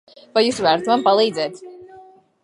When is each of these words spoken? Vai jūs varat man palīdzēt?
Vai 0.35 0.41
jūs 0.43 0.61
varat 0.67 0.87
man 0.91 1.03
palīdzēt? 1.09 1.61